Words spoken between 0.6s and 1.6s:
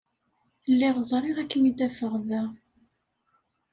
Lliɣ ẓriɣ ad